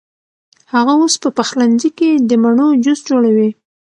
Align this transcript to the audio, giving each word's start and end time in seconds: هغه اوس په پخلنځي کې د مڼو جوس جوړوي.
هغه 0.73 0.93
اوس 1.01 1.13
په 1.23 1.29
پخلنځي 1.37 1.89
کې 1.97 2.09
د 2.29 2.31
مڼو 2.43 2.67
جوس 2.83 2.99
جوړوي. 3.09 3.49